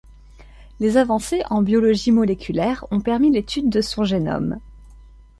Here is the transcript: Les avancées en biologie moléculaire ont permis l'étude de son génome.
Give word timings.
Les 0.79 0.97
avancées 0.97 1.43
en 1.51 1.61
biologie 1.61 2.11
moléculaire 2.11 2.85
ont 2.89 3.01
permis 3.01 3.29
l'étude 3.29 3.69
de 3.69 3.81
son 3.81 4.03
génome. 4.03 4.59